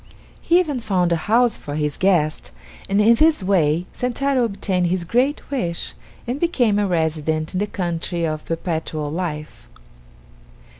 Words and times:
He 0.41 0.59
even 0.59 0.79
found 0.79 1.11
a 1.11 1.15
house 1.29 1.57
for 1.57 1.75
his 1.75 1.95
guest, 1.95 2.49
and 2.89 2.99
in 2.99 3.13
this 3.13 3.43
way 3.43 3.85
Sentaro 3.93 4.43
obtained 4.45 4.87
his 4.87 5.05
great 5.05 5.51
wish 5.51 5.93
and 6.25 6.39
became 6.39 6.79
a 6.79 6.87
resident 6.87 7.53
in 7.53 7.59
the 7.59 7.67
country 7.67 8.25
of 8.25 8.43
Perpetual 8.45 9.11
Life. 9.11 9.67